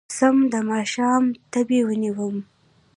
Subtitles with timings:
[0.17, 2.43] سم د ماښامه تبې ونيومه